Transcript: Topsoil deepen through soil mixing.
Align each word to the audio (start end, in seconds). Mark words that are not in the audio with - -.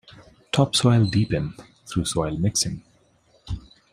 Topsoil 0.51 1.05
deepen 1.11 1.53
through 1.85 2.05
soil 2.05 2.35
mixing. 2.35 2.81